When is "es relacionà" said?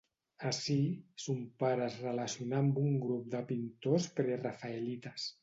1.89-2.63